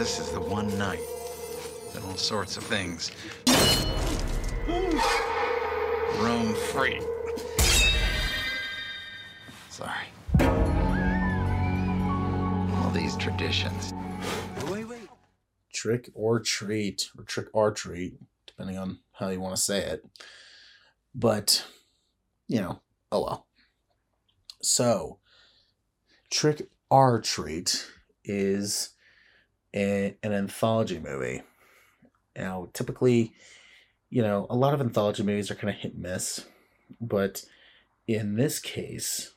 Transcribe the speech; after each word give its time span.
this 0.00 0.18
is 0.18 0.30
the 0.30 0.40
one 0.40 0.66
night 0.78 1.02
that 1.92 2.02
all 2.04 2.16
sorts 2.16 2.56
of 2.56 2.64
things 2.64 3.10
roam 6.18 6.54
free. 6.54 7.02
Sorry. 9.68 10.06
All 12.78 12.90
these 12.94 13.14
traditions. 13.16 13.92
Wait, 14.68 14.88
wait. 14.88 15.06
Trick 15.70 16.08
or 16.14 16.40
treat, 16.40 17.10
or 17.18 17.24
trick 17.24 17.48
or 17.52 17.70
treat, 17.70 18.14
depending 18.46 18.78
on 18.78 19.00
how 19.12 19.28
you 19.28 19.38
want 19.38 19.54
to 19.54 19.60
say 19.60 19.80
it. 19.80 20.02
But, 21.14 21.62
you 22.48 22.62
know, 22.62 22.80
oh 23.12 23.20
well. 23.20 23.46
So, 24.62 25.18
Trick 26.30 26.70
'r' 26.90 27.20
Treat 27.20 27.86
is 28.24 28.94
a, 29.74 30.16
an 30.22 30.32
anthology 30.32 30.98
movie. 30.98 31.42
Now, 32.36 32.68
typically, 32.72 33.32
you 34.08 34.22
know, 34.22 34.46
a 34.50 34.56
lot 34.56 34.74
of 34.74 34.80
anthology 34.80 35.22
movies 35.22 35.50
are 35.50 35.54
kind 35.54 35.70
of 35.70 35.76
hit 35.76 35.94
and 35.94 36.02
miss, 36.02 36.46
but 37.00 37.44
in 38.06 38.36
this 38.36 38.58
case, 38.58 39.32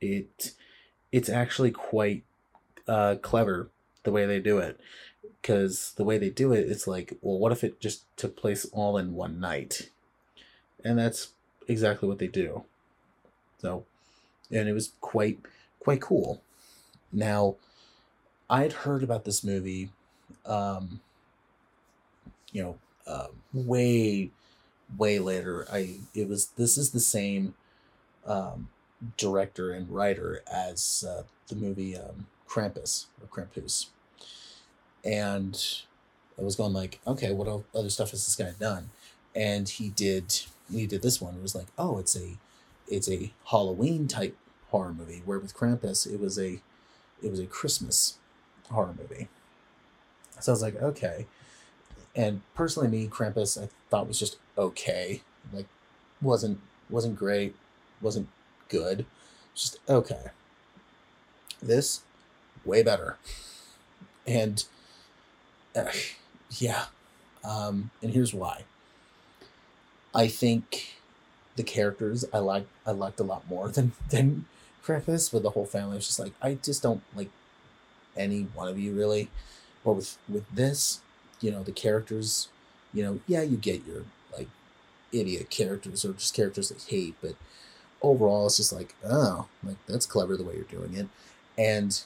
it 0.00 0.52
it's 1.12 1.28
actually 1.28 1.70
quite 1.70 2.22
uh, 2.86 3.16
clever 3.20 3.70
the 4.04 4.12
way 4.12 4.26
they 4.26 4.40
do 4.40 4.58
it. 4.58 4.78
Because 5.40 5.94
the 5.96 6.04
way 6.04 6.18
they 6.18 6.30
do 6.30 6.52
it 6.52 6.68
it's 6.68 6.86
like 6.86 7.16
well 7.22 7.38
what 7.38 7.52
if 7.52 7.64
it 7.64 7.80
just 7.80 8.04
took 8.16 8.36
place 8.36 8.64
all 8.72 8.96
in 8.96 9.14
one 9.14 9.40
night? 9.40 9.90
And 10.84 10.98
that's 10.98 11.28
exactly 11.66 12.08
what 12.08 12.18
they 12.18 12.28
do. 12.28 12.64
So 13.58 13.84
and 14.50 14.68
it 14.68 14.72
was 14.72 14.92
quite 15.00 15.40
quite 15.80 16.00
cool. 16.00 16.42
Now 17.12 17.56
i'd 18.50 18.72
heard 18.72 19.02
about 19.02 19.24
this 19.24 19.42
movie 19.42 19.90
um 20.46 21.00
you 22.52 22.62
know 22.62 22.78
uh, 23.06 23.28
way 23.52 24.30
way 24.98 25.18
later 25.18 25.66
i 25.72 25.96
it 26.14 26.28
was 26.28 26.48
this 26.56 26.76
is 26.76 26.90
the 26.90 27.00
same 27.00 27.54
um 28.26 28.68
director 29.16 29.72
and 29.72 29.90
writer 29.90 30.42
as 30.50 31.04
uh, 31.08 31.22
the 31.48 31.56
movie 31.56 31.96
um, 31.96 32.26
Krampus 32.48 33.06
or 33.20 33.28
Krampus. 33.28 33.86
And 35.04 35.58
I 36.38 36.42
was 36.42 36.56
going 36.56 36.72
like, 36.72 37.00
okay, 37.06 37.32
what 37.32 37.48
other 37.74 37.90
stuff 37.90 38.10
has 38.10 38.26
this 38.26 38.36
guy 38.36 38.52
done? 38.58 38.90
And 39.34 39.68
he 39.68 39.88
did 39.88 40.42
he 40.70 40.86
did 40.86 41.02
this 41.02 41.20
one. 41.20 41.34
It 41.34 41.42
was 41.42 41.54
like, 41.54 41.68
oh, 41.78 41.98
it's 41.98 42.16
a 42.16 42.36
it's 42.88 43.08
a 43.08 43.32
Halloween 43.46 44.08
type 44.08 44.36
horror 44.70 44.92
movie. 44.92 45.22
Where 45.24 45.38
with 45.38 45.56
Krampus, 45.56 46.12
it 46.12 46.20
was 46.20 46.38
a 46.38 46.60
it 47.22 47.30
was 47.30 47.40
a 47.40 47.46
Christmas 47.46 48.18
horror 48.70 48.94
movie. 48.98 49.28
So 50.40 50.52
I 50.52 50.54
was 50.54 50.62
like, 50.62 50.76
okay. 50.76 51.26
And 52.14 52.42
personally, 52.54 52.88
me 52.88 53.08
Krampus, 53.08 53.62
I 53.62 53.68
thought 53.88 54.08
was 54.08 54.18
just 54.18 54.38
okay. 54.58 55.22
Like, 55.52 55.66
wasn't 56.20 56.60
wasn't 56.88 57.16
great, 57.16 57.54
wasn't 58.00 58.28
good. 58.68 59.06
Just 59.54 59.78
okay. 59.88 60.26
This 61.62 62.00
way 62.64 62.82
better. 62.82 63.16
And 64.26 64.64
uh, 65.76 65.84
yeah. 66.58 66.86
Um, 67.44 67.90
and 68.02 68.12
here's 68.12 68.34
why. 68.34 68.64
I 70.14 70.26
think 70.28 71.00
the 71.56 71.62
characters 71.62 72.24
I 72.32 72.38
like 72.38 72.66
I 72.86 72.90
liked 72.92 73.20
a 73.20 73.24
lot 73.24 73.48
more 73.48 73.68
than 73.68 73.92
than 74.08 74.46
Krampus 74.84 75.32
with 75.32 75.42
the 75.42 75.50
whole 75.50 75.66
family. 75.66 75.98
It's 75.98 76.06
just 76.06 76.18
like 76.18 76.32
I 76.42 76.54
just 76.54 76.82
don't 76.82 77.02
like 77.14 77.30
any 78.20 78.42
one 78.54 78.68
of 78.68 78.78
you 78.78 78.92
really. 78.94 79.30
But 79.84 79.94
with 79.94 80.18
with 80.28 80.48
this, 80.54 81.00
you 81.40 81.50
know, 81.50 81.62
the 81.62 81.72
characters, 81.72 82.48
you 82.92 83.02
know, 83.02 83.20
yeah, 83.26 83.42
you 83.42 83.56
get 83.56 83.86
your 83.86 84.04
like 84.36 84.48
idiot 85.12 85.50
characters 85.50 86.04
or 86.04 86.12
just 86.12 86.34
characters 86.34 86.68
that 86.68 86.82
hate, 86.82 87.14
but 87.20 87.34
overall 88.02 88.46
it's 88.46 88.56
just 88.56 88.72
like 88.72 88.94
oh 89.04 89.46
like 89.62 89.76
that's 89.86 90.06
clever 90.06 90.34
the 90.36 90.44
way 90.44 90.54
you're 90.54 90.64
doing 90.64 90.94
it. 90.94 91.08
And 91.58 92.00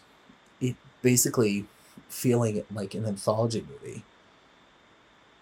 it 0.61 0.77
basically 1.03 1.67
feeling 2.09 2.65
like 2.73 2.95
an 2.95 3.05
anthology 3.05 3.65
movie. 3.69 4.05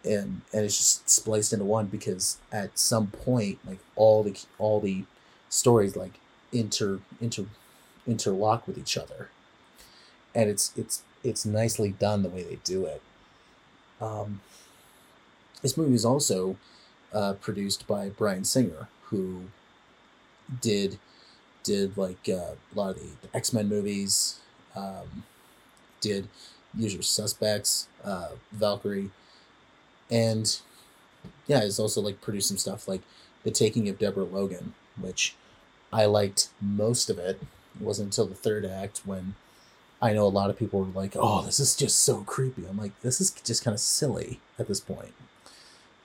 And 0.05 0.43
and 0.53 0.65
it's 0.65 0.77
just 0.77 1.09
spliced 1.09 1.53
into 1.53 1.65
one 1.65 1.87
because 1.87 2.39
at 2.51 2.79
some 2.79 3.09
point 3.09 3.59
like 3.67 3.79
all 3.95 4.23
the 4.23 4.37
all 4.59 4.81
the 4.81 5.05
stories 5.49 5.97
like 5.97 6.19
inter 6.51 7.01
inter 7.21 7.47
interlock 8.07 8.67
with 8.67 8.79
each 8.79 8.97
other 8.97 9.29
and 10.35 10.49
it's 10.51 10.73
it's 10.77 11.03
it's 11.23 11.45
nicely 11.47 11.91
done 11.91 12.23
the 12.23 12.29
way 12.29 12.43
they 12.43 12.59
do 12.65 12.85
it 12.85 13.03
um 14.01 14.41
this 15.63 15.77
movie 15.77 15.95
is 15.95 16.05
also 16.05 16.57
uh, 17.13 17.35
produced 17.35 17.87
by 17.87 18.09
Bryan 18.09 18.45
Singer 18.45 18.89
who 19.05 19.45
did 20.61 20.99
did 21.63 21.97
like 21.97 22.29
uh, 22.29 22.55
a 22.55 22.75
lot 22.75 22.91
of 22.91 22.97
the, 22.97 23.29
the 23.29 23.37
X 23.37 23.53
Men 23.53 23.69
movies, 23.69 24.41
um, 24.75 25.25
did 26.01 26.29
Usual 26.77 27.03
Suspects, 27.03 27.89
uh, 28.05 28.31
Valkyrie, 28.51 29.11
and 30.11 30.59
yeah, 31.47 31.63
he's 31.63 31.79
also 31.79 32.01
like 32.01 32.21
produced 32.21 32.49
some 32.49 32.59
stuff 32.59 32.89
like 32.89 33.03
The 33.45 33.51
Taking 33.51 33.89
of 33.89 33.99
Deborah 33.99 34.25
Logan, 34.25 34.75
which 35.01 35.35
I 35.93 36.07
liked 36.07 36.49
most 36.61 37.11
of 37.11 37.19
it. 37.19 37.41
It 37.75 37.81
wasn't 37.81 38.07
until 38.09 38.27
the 38.27 38.35
third 38.35 38.65
act 38.65 39.03
when 39.05 39.35
I 40.03 40.13
know 40.13 40.27
a 40.27 40.29
lot 40.29 40.51
of 40.51 40.59
people 40.59 40.81
were 40.81 40.87
like, 41.01 41.17
"Oh, 41.17 41.43
this 41.45 41.61
is 41.61 41.77
just 41.77 42.01
so 42.01 42.25
creepy." 42.25 42.67
I'm 42.67 42.77
like, 42.79 43.01
"This 43.03 43.21
is 43.23 43.31
just 43.31 43.65
kind 43.65 43.75
of 43.75 43.81
silly 43.81 44.41
at 44.59 44.69
this 44.69 44.81
point," 44.81 45.15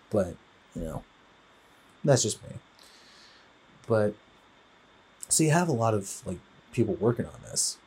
but 0.10 0.36
you 0.76 0.84
know, 0.84 1.04
that's 2.04 2.24
just 2.24 2.42
me. 2.44 2.56
But 3.88 4.14
so 5.30 5.44
you 5.44 5.52
have 5.52 5.70
a 5.70 5.74
lot 5.74 5.94
of 5.94 6.26
like 6.26 6.40
people 6.72 6.96
working 6.96 7.26
on 7.26 7.40
this 7.44 7.78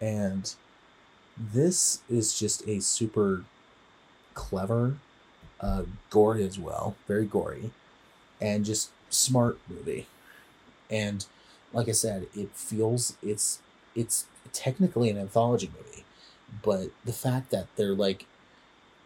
and 0.00 0.54
this 1.38 2.02
is 2.10 2.38
just 2.38 2.66
a 2.68 2.80
super 2.80 3.44
clever 4.34 4.96
uh 5.60 5.84
gory 6.10 6.44
as 6.44 6.58
well 6.58 6.96
very 7.08 7.26
gory 7.26 7.70
and 8.40 8.64
just 8.64 8.90
smart 9.10 9.58
movie 9.68 10.06
and 10.90 11.26
like 11.72 11.88
i 11.88 11.92
said 11.92 12.26
it 12.34 12.50
feels 12.54 13.16
it's 13.22 13.60
it's 13.94 14.26
technically 14.52 15.10
an 15.10 15.18
anthology 15.18 15.70
movie 15.76 16.04
but 16.62 16.90
the 17.04 17.12
fact 17.12 17.50
that 17.50 17.66
they're 17.76 17.94
like 17.94 18.26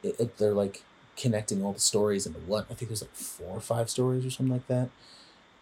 it, 0.03 0.37
they're 0.39 0.53
like 0.53 0.83
connecting 1.17 1.65
all 1.65 1.73
the 1.73 1.81
stories 1.81 2.27
into 2.27 2.39
one 2.41 2.65
i 2.71 2.75
think 2.75 2.89
there's 2.89 3.03
like 3.03 3.15
four 3.15 3.57
or 3.57 3.61
five 3.61 3.91
stories 3.91 4.25
or 4.25 4.31
something 4.31 4.53
like 4.53 4.67
that 4.69 4.89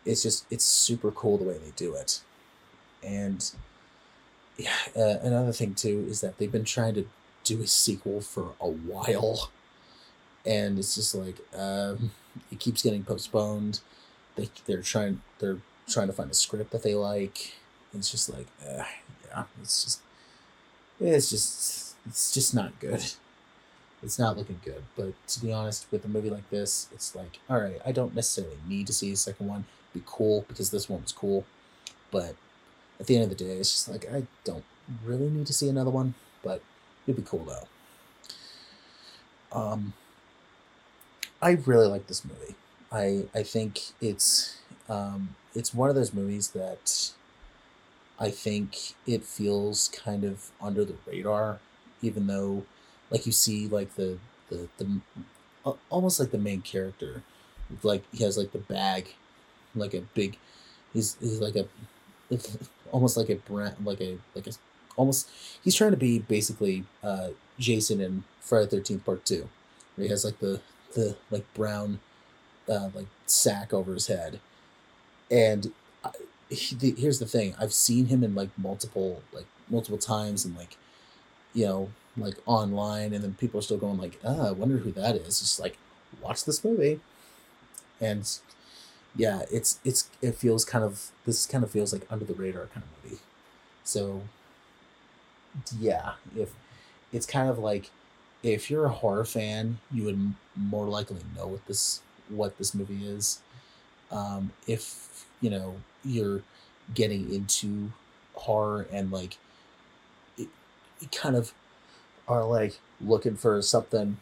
it's 0.06 0.22
just 0.22 0.46
it's 0.50 0.64
super 0.64 1.10
cool 1.10 1.36
the 1.36 1.44
way 1.44 1.58
they 1.58 1.72
do 1.76 1.94
it. 1.94 2.20
And 3.02 3.50
yeah 4.56 4.72
uh, 4.96 5.18
another 5.22 5.52
thing 5.52 5.74
too 5.74 6.06
is 6.08 6.22
that 6.22 6.38
they've 6.38 6.50
been 6.50 6.64
trying 6.64 6.94
to 6.94 7.06
do 7.44 7.60
a 7.60 7.66
sequel 7.66 8.20
for 8.20 8.52
a 8.60 8.68
while. 8.68 9.50
And 10.46 10.78
it's 10.78 10.94
just 10.94 11.14
like 11.14 11.36
um, 11.54 12.12
it 12.52 12.60
keeps 12.60 12.82
getting 12.82 13.02
postponed. 13.02 13.80
They, 14.36 14.48
they're 14.66 14.82
trying 14.82 15.20
they're 15.40 15.58
trying 15.88 16.06
to 16.06 16.12
find 16.12 16.30
a 16.30 16.34
script 16.34 16.70
that 16.70 16.84
they 16.84 16.94
like. 16.94 17.54
It's 17.92 18.10
just 18.10 18.28
like 18.32 18.46
uh, 18.66 18.84
it's 19.60 19.84
just 19.84 20.00
it's 21.00 21.30
just 21.30 21.96
it's 22.06 22.32
just 22.32 22.54
not 22.54 22.78
good 22.80 23.04
it's 24.02 24.18
not 24.18 24.36
looking 24.36 24.60
good 24.64 24.84
but 24.96 25.12
to 25.26 25.40
be 25.40 25.52
honest 25.52 25.86
with 25.90 26.04
a 26.04 26.08
movie 26.08 26.30
like 26.30 26.48
this 26.50 26.88
it's 26.92 27.14
like 27.14 27.38
all 27.50 27.60
right 27.60 27.80
i 27.84 27.92
don't 27.92 28.14
necessarily 28.14 28.56
need 28.68 28.86
to 28.86 28.92
see 28.92 29.10
a 29.12 29.16
second 29.16 29.48
one 29.48 29.64
be 29.96 30.02
cool 30.06 30.44
because 30.48 30.70
this 30.70 30.88
one 30.88 31.02
was 31.02 31.12
cool. 31.12 31.44
But 32.10 32.36
at 33.00 33.06
the 33.06 33.16
end 33.16 33.24
of 33.24 33.30
the 33.30 33.44
day, 33.44 33.56
it's 33.56 33.72
just 33.72 33.88
like 33.88 34.06
I 34.12 34.24
don't 34.44 34.64
really 35.04 35.28
need 35.28 35.46
to 35.46 35.52
see 35.52 35.68
another 35.68 35.90
one, 35.90 36.14
but 36.42 36.62
it'd 37.06 37.16
be 37.16 37.28
cool 37.28 37.44
though. 37.44 39.58
Um, 39.58 39.94
I 41.40 41.52
really 41.52 41.86
like 41.86 42.06
this 42.06 42.24
movie. 42.24 42.54
I 42.92 43.24
I 43.34 43.42
think 43.42 43.80
it's 44.00 44.58
um, 44.88 45.34
it's 45.54 45.74
one 45.74 45.88
of 45.88 45.96
those 45.96 46.12
movies 46.12 46.50
that 46.50 47.12
I 48.18 48.30
think 48.30 48.94
it 49.06 49.24
feels 49.24 49.88
kind 49.88 50.24
of 50.24 50.50
under 50.60 50.84
the 50.84 50.96
radar, 51.06 51.58
even 52.02 52.26
though 52.26 52.64
like 53.10 53.26
you 53.26 53.32
see 53.32 53.68
like 53.68 53.94
the 53.96 54.18
the 54.50 54.68
the 54.78 55.00
al- 55.64 55.78
almost 55.90 56.20
like 56.20 56.30
the 56.30 56.38
main 56.38 56.62
character, 56.62 57.22
like 57.82 58.04
he 58.12 58.24
has 58.24 58.38
like 58.38 58.52
the 58.52 58.58
bag 58.58 59.14
like 59.74 59.94
a 59.94 60.00
big 60.14 60.38
he's 60.92 61.16
he's 61.20 61.40
like 61.40 61.56
a 61.56 61.66
almost 62.92 63.16
like 63.16 63.28
a 63.28 63.36
brand 63.36 63.76
like 63.84 64.00
a 64.00 64.18
like 64.34 64.46
a 64.46 64.52
almost 64.96 65.30
he's 65.62 65.74
trying 65.74 65.90
to 65.90 65.96
be 65.96 66.18
basically 66.18 66.84
uh 67.02 67.28
jason 67.58 68.00
in 68.00 68.24
friday 68.40 68.66
13th 68.66 69.04
part 69.04 69.24
2 69.24 69.48
where 69.96 70.04
he 70.06 70.10
has 70.10 70.24
like 70.24 70.38
the 70.40 70.60
the 70.94 71.16
like 71.30 71.44
brown 71.54 72.00
uh 72.68 72.90
like 72.94 73.06
sack 73.26 73.72
over 73.74 73.94
his 73.94 74.06
head. 74.08 74.40
And 75.30 75.72
he, 76.48 76.74
the, 76.76 76.92
here's 76.92 77.18
the 77.18 77.26
thing 77.26 77.54
i've 77.60 77.72
seen 77.72 78.06
him 78.06 78.22
in 78.24 78.34
like 78.34 78.50
multiple 78.58 79.22
like 79.32 79.46
multiple 79.68 79.98
times 79.98 80.44
and 80.44 80.56
like 80.56 80.76
you 81.54 81.66
know 81.66 81.90
like 82.16 82.36
online, 82.46 83.12
and 83.12 83.22
then 83.22 83.34
people 83.34 83.58
are 83.58 83.62
still 83.62 83.76
going 83.76 83.98
like, 83.98 84.18
ah, 84.24 84.48
I 84.48 84.52
wonder 84.52 84.78
who 84.78 84.90
that 84.92 85.16
is. 85.16 85.40
just 85.40 85.60
like 85.60 85.76
watch 86.22 86.44
this 86.44 86.64
movie, 86.64 87.00
and 88.00 88.28
yeah, 89.14 89.42
it's 89.50 89.80
it's 89.84 90.10
it 90.22 90.34
feels 90.36 90.64
kind 90.64 90.84
of 90.84 91.10
this 91.24 91.46
kind 91.46 91.64
of 91.64 91.70
feels 91.70 91.92
like 91.92 92.06
under 92.10 92.24
the 92.24 92.34
radar 92.34 92.66
kind 92.66 92.84
of 92.84 93.04
movie. 93.04 93.20
So 93.84 94.22
yeah, 95.78 96.12
if 96.36 96.50
it's 97.12 97.26
kind 97.26 97.48
of 97.48 97.58
like 97.58 97.90
if 98.42 98.70
you're 98.70 98.86
a 98.86 98.90
horror 98.90 99.24
fan, 99.24 99.78
you 99.90 100.04
would 100.04 100.34
more 100.56 100.86
likely 100.86 101.18
know 101.36 101.46
what 101.46 101.66
this 101.66 102.00
what 102.28 102.58
this 102.58 102.74
movie 102.74 103.06
is. 103.06 103.40
Um, 104.10 104.52
if 104.66 105.26
you 105.40 105.50
know 105.50 105.76
you're 106.04 106.42
getting 106.94 107.32
into 107.32 107.92
horror 108.34 108.86
and 108.92 109.10
like 109.10 109.38
it, 110.38 110.48
it 111.00 111.12
kind 111.12 111.36
of 111.36 111.52
are 112.28 112.44
like 112.44 112.78
looking 113.00 113.36
for 113.36 113.60
something 113.62 114.18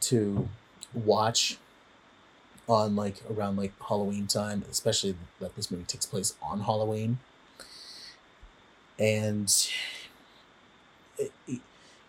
to 0.00 0.48
watch 0.94 1.58
on 2.68 2.96
like 2.96 3.16
around 3.30 3.56
like 3.56 3.72
Halloween 3.88 4.26
time, 4.26 4.64
especially 4.70 5.16
that 5.40 5.56
this 5.56 5.70
movie 5.70 5.84
takes 5.84 6.06
place 6.06 6.34
on 6.42 6.60
Halloween. 6.60 7.18
And 8.98 9.52
it, 11.18 11.32
it, 11.48 11.60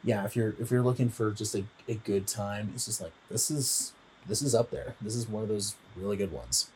yeah, 0.04 0.26
if 0.26 0.36
you're 0.36 0.56
if 0.60 0.70
you're 0.70 0.84
looking 0.84 1.10
for 1.10 1.32
just 1.32 1.56
a, 1.56 1.64
a 1.88 1.96
good 1.96 2.28
time, 2.28 2.72
it's 2.76 2.86
just 2.86 3.02
like 3.02 3.14
this 3.30 3.50
is 3.50 3.94
this 4.28 4.42
is 4.42 4.56
up 4.56 4.72
there. 4.72 4.96
This 5.02 5.16
is 5.16 5.28
one 5.28 5.44
of 5.44 5.50
those 5.50 5.76
really 5.96 6.18
good 6.18 6.32
ones. 6.32 6.70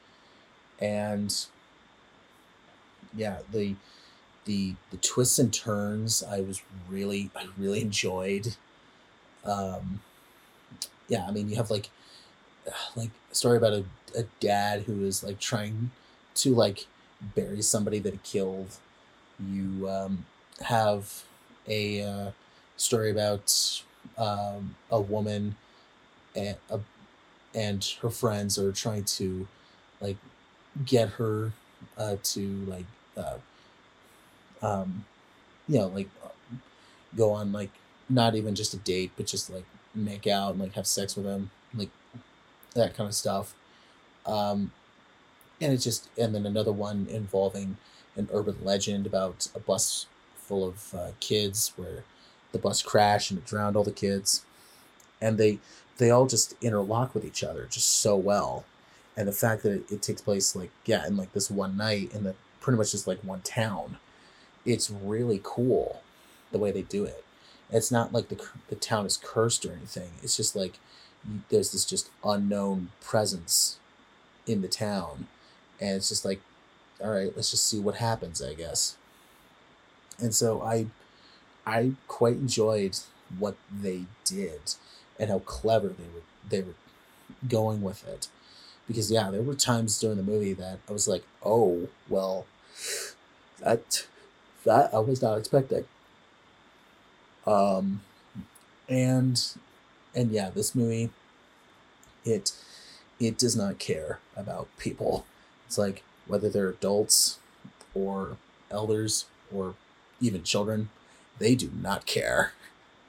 And 0.79 1.33
yeah, 3.15 3.38
the 3.51 3.75
the 4.45 4.75
the 4.91 4.97
twists 4.97 5.39
and 5.39 5.53
turns 5.53 6.23
I 6.23 6.41
was 6.41 6.61
really 6.89 7.29
I 7.35 7.47
really 7.57 7.81
enjoyed. 7.81 8.55
Um 9.44 10.01
yeah, 11.07 11.25
I 11.27 11.31
mean 11.31 11.49
you 11.49 11.55
have 11.55 11.71
like 11.71 11.89
like 12.95 13.09
a 13.31 13.35
story 13.35 13.57
about 13.57 13.73
a, 13.73 13.85
a 14.15 14.23
dad 14.39 14.83
who 14.83 15.05
is 15.05 15.23
like 15.23 15.39
trying 15.39 15.91
to 16.35 16.53
like 16.53 16.85
bury 17.35 17.61
somebody 17.61 18.00
that 18.00 18.13
he 18.13 18.19
killed. 18.23 18.77
You 19.39 19.89
um, 19.89 20.25
have 20.61 21.23
a 21.67 22.01
uh, 22.01 22.31
story 22.75 23.11
about 23.11 23.83
um, 24.17 24.75
a 24.89 25.00
woman 25.00 25.55
and 26.35 26.55
a, 26.69 26.79
and 27.53 27.95
her 28.01 28.09
friends 28.09 28.57
are 28.57 28.71
trying 28.71 29.03
to 29.03 29.47
like 30.01 30.17
get 30.85 31.09
her 31.09 31.51
uh, 31.97 32.17
to 32.23 32.47
like 32.67 32.85
uh, 33.15 33.38
um, 34.61 35.05
you 35.67 35.79
know 35.79 35.88
like 35.88 36.09
go 37.15 37.31
on 37.31 37.51
like 37.51 37.71
not 38.09 38.35
even 38.35 38.55
just 38.55 38.73
a 38.73 38.77
date 38.77 39.11
but 39.17 39.25
just 39.25 39.49
like 39.49 39.65
make 39.95 40.27
out 40.27 40.51
and 40.51 40.59
like 40.59 40.73
have 40.73 40.88
sex 40.88 41.15
with 41.15 41.25
him 41.25 41.49
like 41.73 41.89
that 42.77 42.95
kind 42.95 43.07
of 43.07 43.15
stuff. 43.15 43.53
Um, 44.25 44.71
and 45.59 45.73
it's 45.73 45.83
just, 45.83 46.09
and 46.17 46.33
then 46.33 46.45
another 46.45 46.71
one 46.71 47.07
involving 47.09 47.77
an 48.15 48.29
urban 48.31 48.57
legend 48.63 49.05
about 49.05 49.47
a 49.55 49.59
bus 49.59 50.05
full 50.35 50.67
of 50.67 50.93
uh, 50.93 51.11
kids 51.19 51.73
where 51.75 52.03
the 52.51 52.59
bus 52.59 52.81
crashed 52.81 53.31
and 53.31 53.39
it 53.39 53.45
drowned 53.45 53.75
all 53.75 53.83
the 53.83 53.91
kids. 53.91 54.45
And 55.19 55.38
they, 55.38 55.59
they 55.97 56.11
all 56.11 56.27
just 56.27 56.55
interlock 56.61 57.13
with 57.13 57.25
each 57.25 57.44
other 57.44 57.65
just 57.69 57.88
so 57.88 58.15
well. 58.15 58.65
And 59.15 59.27
the 59.27 59.33
fact 59.33 59.63
that 59.63 59.71
it, 59.71 59.91
it 59.91 60.01
takes 60.01 60.21
place 60.21 60.55
like, 60.55 60.69
yeah, 60.85 61.05
in 61.07 61.17
like 61.17 61.33
this 61.33 61.49
one 61.49 61.75
night 61.77 62.13
in 62.13 62.23
the 62.23 62.35
pretty 62.59 62.77
much 62.77 62.91
just 62.91 63.07
like 63.07 63.19
one 63.23 63.41
town, 63.41 63.97
it's 64.65 64.89
really 64.89 65.39
cool 65.44 66.01
the 66.51 66.57
way 66.57 66.71
they 66.71 66.83
do 66.83 67.03
it. 67.05 67.23
It's 67.71 67.91
not 67.91 68.13
like 68.13 68.29
the, 68.29 68.41
the 68.69 68.75
town 68.75 69.05
is 69.05 69.17
cursed 69.17 69.65
or 69.65 69.71
anything. 69.71 70.11
It's 70.21 70.38
just 70.38 70.55
like 70.55 70.79
there's 71.49 71.71
this 71.71 71.85
just 71.85 72.09
unknown 72.23 72.91
presence 73.01 73.79
in 74.45 74.61
the 74.61 74.67
town 74.67 75.27
and 75.79 75.95
it's 75.95 76.09
just 76.09 76.25
like 76.25 76.39
all 77.03 77.11
right 77.11 77.33
let's 77.35 77.51
just 77.51 77.65
see 77.65 77.79
what 77.79 77.95
happens 77.95 78.41
i 78.41 78.53
guess 78.53 78.95
and 80.19 80.33
so 80.33 80.61
i 80.61 80.88
i 81.65 81.91
quite 82.07 82.35
enjoyed 82.35 82.97
what 83.38 83.55
they 83.71 84.05
did 84.23 84.75
and 85.19 85.29
how 85.29 85.39
clever 85.39 85.87
they 85.89 86.05
were 86.13 86.21
they 86.49 86.61
were 86.61 86.75
going 87.49 87.81
with 87.81 88.07
it 88.07 88.27
because 88.87 89.11
yeah 89.11 89.31
there 89.31 89.41
were 89.43 89.55
times 89.55 89.99
during 89.99 90.17
the 90.17 90.23
movie 90.23 90.53
that 90.53 90.79
i 90.89 90.93
was 90.93 91.07
like 91.07 91.23
oh 91.45 91.87
well 92.09 92.45
that 93.59 94.05
that 94.65 94.93
i 94.93 94.99
was 94.99 95.21
not 95.21 95.37
expecting 95.37 95.85
um 97.45 98.01
and 98.89 99.55
and 100.15 100.31
yeah, 100.31 100.49
this 100.49 100.75
movie, 100.75 101.11
it 102.25 102.51
it 103.19 103.37
does 103.37 103.55
not 103.55 103.79
care 103.79 104.19
about 104.35 104.67
people. 104.77 105.25
It's 105.67 105.77
like 105.77 106.03
whether 106.27 106.49
they're 106.49 106.69
adults 106.69 107.39
or 107.95 108.37
elders 108.71 109.25
or 109.53 109.75
even 110.21 110.43
children, 110.43 110.89
they 111.39 111.55
do 111.55 111.71
not 111.81 112.05
care. 112.05 112.53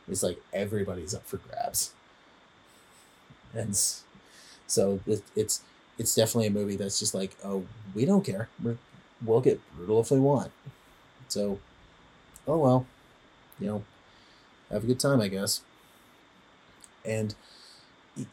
It's 0.08 0.22
like 0.22 0.42
everybody's 0.52 1.14
up 1.14 1.26
for 1.26 1.38
grabs. 1.38 1.92
And 3.54 3.76
so 4.66 5.00
it, 5.06 5.22
it's 5.36 5.62
it's 5.98 6.14
definitely 6.14 6.48
a 6.48 6.50
movie 6.50 6.76
that's 6.76 6.98
just 6.98 7.14
like, 7.14 7.36
oh, 7.44 7.64
we 7.94 8.04
don't 8.04 8.24
care. 8.24 8.48
We're, 8.62 8.78
we'll 9.24 9.40
get 9.40 9.60
brutal 9.76 10.00
if 10.00 10.10
we 10.10 10.20
want. 10.20 10.52
So, 11.28 11.58
oh 12.46 12.58
well, 12.58 12.86
you 13.60 13.68
know, 13.68 13.84
have 14.70 14.84
a 14.84 14.86
good 14.86 15.00
time, 15.00 15.20
I 15.20 15.28
guess 15.28 15.62
and 17.04 17.34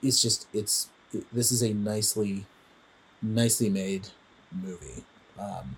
it's 0.02 0.22
just 0.22 0.48
it's 0.54 0.90
it, 1.14 1.24
this 1.34 1.52
is 1.52 1.62
a 1.62 1.74
nicely 1.74 2.46
nicely 3.22 3.70
made 3.70 4.10
movie 4.52 5.04
um, 5.40 5.78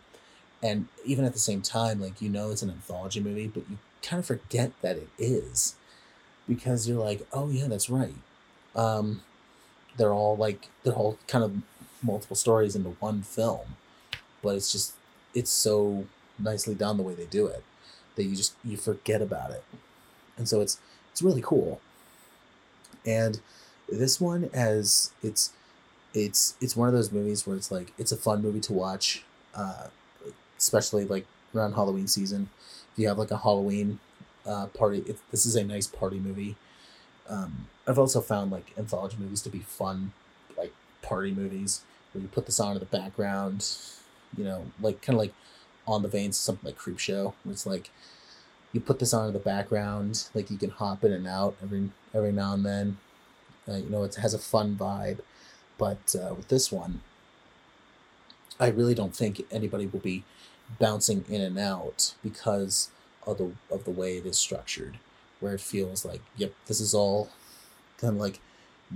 and 0.64 0.88
even 1.06 1.26
at 1.26 1.34
the 1.34 1.40
same 1.40 1.62
time 1.62 2.02
like 2.02 2.22
you 2.22 2.30
know 2.30 2.52
it's 2.52 2.62
an 2.62 2.70
anthology 2.70 3.20
movie 3.20 3.48
but 3.48 3.64
you 3.70 3.78
kind 4.02 4.20
of 4.20 4.26
forget 4.26 4.72
that 4.82 4.98
it 4.98 5.10
is 5.20 5.76
because 6.48 6.88
you're 6.88 7.04
like 7.04 7.28
oh 7.34 7.50
yeah 7.50 7.68
that's 7.68 7.90
right 7.90 8.16
um, 8.78 9.22
they're 9.98 10.14
all 10.14 10.38
like 10.38 10.70
they're 10.84 10.94
all 10.94 11.18
kind 11.28 11.44
of 11.44 11.54
multiple 12.04 12.36
stories 12.36 12.76
into 12.76 12.92
one 13.00 13.24
film 13.24 13.76
but 14.42 14.56
it's 14.56 14.72
just 14.72 14.94
it's 15.34 15.52
so 15.52 16.06
nicely 16.40 16.76
done 16.76 16.98
the 16.98 17.04
way 17.04 17.14
they 17.14 17.26
do 17.26 17.48
it 17.48 17.64
that 18.16 18.24
you 18.24 18.36
just 18.36 18.54
you 18.64 18.78
forget 18.78 19.22
about 19.22 19.52
it. 19.52 19.64
And 20.38 20.48
so 20.48 20.62
it's 20.62 20.80
it's 21.12 21.22
really 21.22 21.42
cool. 21.42 21.80
And 23.06 23.40
this 23.90 24.20
one 24.20 24.50
as 24.54 25.12
it's 25.24 25.54
it's 26.14 26.56
it's 26.62 26.76
one 26.76 26.88
of 26.88 26.94
those 26.94 27.12
movies 27.12 27.48
where 27.48 27.56
it's 27.56 27.72
like 27.72 27.94
it's 27.98 28.12
a 28.12 28.18
fun 28.18 28.42
movie 28.42 28.60
to 28.62 28.74
watch 28.74 29.24
uh, 29.56 29.88
especially 30.58 31.06
like 31.06 31.26
around 31.56 31.74
halloween 31.74 32.08
season. 32.08 32.50
If 32.94 33.00
you 33.00 33.08
have 33.08 33.18
like 33.18 33.32
a 33.32 33.38
halloween 33.38 34.00
uh, 34.46 34.68
party 34.68 35.04
this 35.32 35.46
is 35.46 35.56
a 35.56 35.64
nice 35.64 35.88
party 35.88 36.20
movie 36.20 36.56
um, 37.30 37.68
i've 37.88 38.00
also 38.00 38.22
found 38.22 38.52
like 38.52 38.74
anthology 38.78 39.18
movies 39.20 39.42
to 39.42 39.50
be 39.50 39.60
fun 39.60 40.12
like 40.58 40.74
party 41.02 41.32
movies 41.32 41.82
where 42.12 42.22
you 42.22 42.28
put 42.28 42.46
this 42.46 42.60
on 42.60 42.74
in 42.74 42.80
the 42.80 42.86
background 42.86 43.78
you 44.38 44.44
know 44.44 44.66
like 44.82 45.02
kind 45.02 45.16
of 45.16 45.20
like 45.20 45.34
on 45.88 46.02
the 46.02 46.08
veins 46.08 46.38
something 46.38 46.66
like 46.66 46.78
Creepshow 46.78 47.34
it's 47.50 47.66
like 47.66 47.90
you 48.74 48.80
put 48.80 49.00
this 49.00 49.14
on 49.14 49.28
in 49.28 49.34
the 49.34 49.40
background 49.40 50.28
like 50.34 50.52
you 50.52 50.58
can 50.58 50.70
hop 50.70 51.04
in 51.04 51.12
and 51.12 51.28
out 51.28 51.56
every 51.64 51.90
every 52.14 52.32
now 52.32 52.54
and 52.54 52.66
then. 52.66 52.98
Uh, 53.68 53.78
you 53.78 53.90
know 53.90 54.04
it 54.04 54.16
has 54.16 54.34
a 54.34 54.40
fun 54.40 54.76
vibe. 54.76 55.20
But 55.78 56.16
uh, 56.16 56.34
with 56.34 56.48
this 56.48 56.72
one 56.72 57.02
i 58.60 58.68
really 58.68 58.96
don't 58.96 59.16
think 59.16 59.46
anybody 59.52 59.86
will 59.86 60.00
be 60.00 60.24
bouncing 60.80 61.24
in 61.30 61.42
and 61.42 61.60
out 61.60 62.16
because 62.24 62.90
of 63.28 63.38
the 63.38 63.52
of 63.70 63.84
the 63.84 63.92
way 63.92 64.18
it 64.18 64.26
is 64.26 64.38
structured 64.38 64.98
where 65.40 65.54
it 65.56 65.62
feels 65.62 66.06
like 66.06 66.22
yep 66.38 66.54
this 66.68 66.82
is 66.82 66.94
all 66.94 67.30
kind 67.98 68.16
of 68.16 68.20
like 68.20 68.40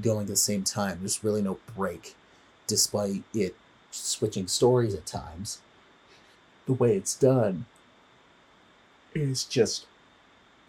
going 0.01 0.21
at 0.21 0.27
the 0.27 0.35
same 0.35 0.63
time. 0.63 0.99
There's 1.01 1.23
really 1.23 1.41
no 1.41 1.59
break 1.75 2.15
despite 2.67 3.23
it 3.33 3.55
switching 3.91 4.47
stories 4.47 4.93
at 4.93 5.05
times. 5.05 5.59
The 6.65 6.73
way 6.73 6.95
it's 6.95 7.15
done 7.15 7.65
is 9.13 9.43
just 9.43 9.85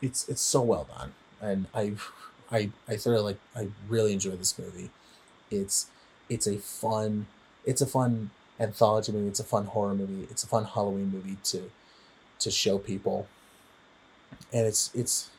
it's 0.02 0.28
it's 0.28 0.42
so 0.42 0.62
well 0.62 0.88
done. 0.96 1.14
And 1.40 1.66
i 1.74 1.94
i 2.50 2.70
i 2.88 2.96
thoroughly 2.96 3.34
like 3.34 3.38
i 3.56 3.68
really 3.88 4.12
enjoy 4.12 4.32
this 4.32 4.58
movie. 4.58 4.90
It's 5.50 5.88
it's 6.28 6.46
a 6.46 6.58
fun 6.58 7.26
it's 7.64 7.82
a 7.82 7.86
fun 7.86 8.30
anthology 8.60 9.12
movie. 9.12 9.28
It's 9.28 9.40
a 9.40 9.44
fun 9.44 9.66
horror 9.66 9.94
movie. 9.94 10.26
It's 10.30 10.44
a 10.44 10.48
fun 10.48 10.64
halloween 10.64 11.10
movie 11.12 11.38
to 11.44 11.70
to 12.40 12.50
show 12.50 12.78
people. 12.78 13.28
And 14.52 14.66
it's 14.66 14.90
it's 14.94 15.30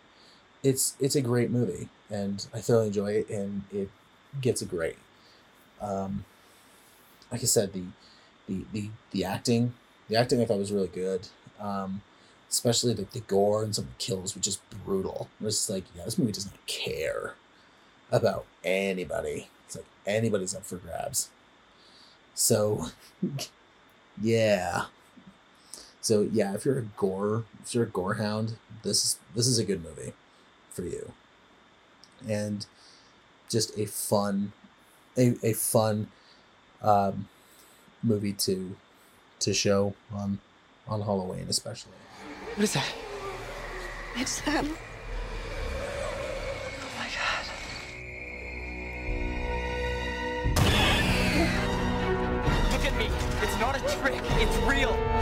it's 0.63 0.95
it's 0.99 1.15
a 1.15 1.21
great 1.21 1.51
movie 1.51 1.89
and 2.09 2.47
i 2.53 2.59
thoroughly 2.59 2.87
enjoy 2.87 3.11
it 3.11 3.29
and 3.29 3.63
it 3.71 3.89
gets 4.41 4.61
a 4.61 4.65
great 4.65 4.97
um 5.81 6.25
like 7.31 7.41
i 7.41 7.45
said 7.45 7.73
the 7.73 7.83
the 8.47 8.65
the, 8.71 8.89
the 9.11 9.23
acting 9.23 9.73
the 10.09 10.15
acting 10.15 10.41
i 10.41 10.45
thought 10.45 10.57
was 10.57 10.71
really 10.71 10.87
good 10.87 11.27
um 11.59 12.01
especially 12.53 12.93
like 12.93 13.11
the 13.11 13.19
gore 13.21 13.63
and 13.63 13.75
some 13.75 13.85
of 13.85 13.89
the 13.89 13.97
kills, 13.97 14.35
which 14.35 14.47
is 14.47 14.59
brutal. 14.85 15.27
It's 15.41 15.57
just 15.57 15.69
like, 15.71 15.85
yeah, 15.95 16.05
this 16.05 16.19
movie 16.19 16.31
does 16.31 16.45
not 16.45 16.65
care 16.67 17.33
about 18.11 18.45
anybody. 18.63 19.47
It's 19.65 19.75
like 19.75 19.85
anybody's 20.05 20.53
up 20.53 20.63
for 20.63 20.75
grabs. 20.75 21.29
So, 22.35 22.89
yeah. 24.21 24.85
So 25.99 26.29
yeah, 26.31 26.53
if 26.53 26.63
you're 26.63 26.77
a 26.77 26.83
gore, 26.83 27.45
if 27.63 27.73
you're 27.73 27.85
a 27.85 27.87
gore 27.87 28.15
hound, 28.15 28.57
this 28.83 29.03
is 29.03 29.19
this 29.35 29.47
is 29.47 29.57
a 29.57 29.65
good 29.65 29.83
movie 29.83 30.13
for 30.73 30.83
you. 30.83 31.11
And 32.27 32.65
just 33.49 33.77
a 33.77 33.85
fun, 33.85 34.51
a, 35.17 35.35
a 35.43 35.53
fun 35.53 36.07
um, 36.81 37.27
movie 38.01 38.33
to 38.33 38.75
to 39.39 39.53
show 39.53 39.93
on 40.13 40.39
on 40.87 41.01
Halloween, 41.01 41.45
especially. 41.49 41.91
What 42.55 42.63
is 42.63 42.73
that? 42.73 42.91
It's 44.15 44.41
them. 44.41 44.69
Oh 46.81 46.91
my 46.97 47.07
god. 47.17 47.45
Look 52.71 52.85
at 52.85 52.97
me. 52.97 53.09
It's 53.41 53.59
not 53.59 53.75
a 53.75 53.79
trick. 53.97 54.21
It's 54.39 54.57
real. 54.67 55.12